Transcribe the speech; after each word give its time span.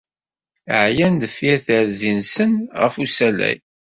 Ɛyan 0.85 1.13
deffir 1.21 1.57
terzi-nsen 1.67 2.51
ɣef 2.81 2.95
usalay. 3.03 3.57